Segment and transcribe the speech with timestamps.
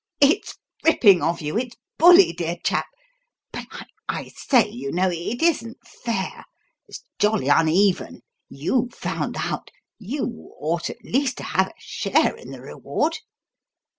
[0.19, 2.87] "It's ripping of you it's bully, dear chap,
[3.51, 3.65] but
[4.09, 6.43] I say, you know, it isn't fair.
[6.87, 8.23] It's jolly uneven.
[8.49, 9.69] You found out.
[9.99, 13.19] You ought at least to have a share in the reward."